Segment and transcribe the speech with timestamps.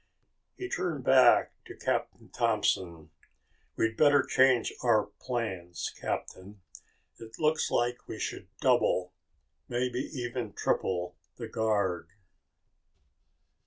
[0.57, 3.11] He turned back to Captain Thompson.
[3.75, 6.59] "We'd better change our plans, Captain.
[7.19, 9.13] It looks like we should double,
[9.69, 12.07] maybe even triple the guard...."